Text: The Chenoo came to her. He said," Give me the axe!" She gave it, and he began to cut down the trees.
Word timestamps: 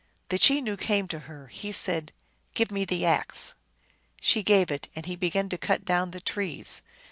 The 0.29 0.39
Chenoo 0.39 0.77
came 0.77 1.07
to 1.09 1.19
her. 1.29 1.45
He 1.49 1.71
said," 1.71 2.11
Give 2.55 2.71
me 2.71 2.85
the 2.85 3.05
axe!" 3.05 3.53
She 4.19 4.41
gave 4.41 4.71
it, 4.71 4.87
and 4.95 5.05
he 5.05 5.15
began 5.15 5.47
to 5.49 5.59
cut 5.59 5.85
down 5.85 6.09
the 6.09 6.19
trees. 6.19 6.81